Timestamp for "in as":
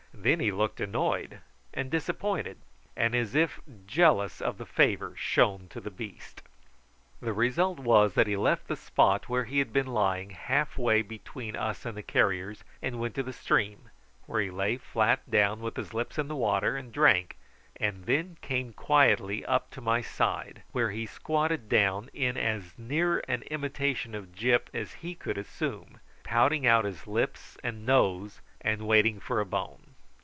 22.13-22.77